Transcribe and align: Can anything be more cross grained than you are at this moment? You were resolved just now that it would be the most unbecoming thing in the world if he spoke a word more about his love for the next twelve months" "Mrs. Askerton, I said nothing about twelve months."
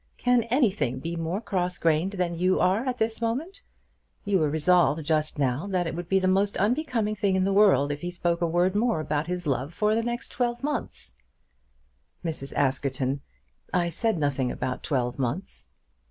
Can 0.17 0.41
anything 0.45 0.97
be 0.97 1.15
more 1.15 1.39
cross 1.41 1.77
grained 1.77 2.13
than 2.13 2.33
you 2.33 2.59
are 2.59 2.87
at 2.87 2.97
this 2.97 3.21
moment? 3.21 3.61
You 4.25 4.39
were 4.39 4.49
resolved 4.49 5.05
just 5.05 5.37
now 5.37 5.67
that 5.67 5.85
it 5.85 5.93
would 5.93 6.09
be 6.09 6.17
the 6.17 6.27
most 6.27 6.57
unbecoming 6.57 7.13
thing 7.13 7.35
in 7.35 7.43
the 7.43 7.53
world 7.53 7.91
if 7.91 8.01
he 8.01 8.09
spoke 8.09 8.41
a 8.41 8.47
word 8.47 8.73
more 8.73 8.99
about 8.99 9.27
his 9.27 9.45
love 9.45 9.75
for 9.75 9.93
the 9.93 10.01
next 10.01 10.29
twelve 10.29 10.63
months" 10.63 11.15
"Mrs. 12.25 12.51
Askerton, 12.55 13.21
I 13.75 13.89
said 13.89 14.17
nothing 14.17 14.51
about 14.51 14.81
twelve 14.81 15.19
months." 15.19 15.67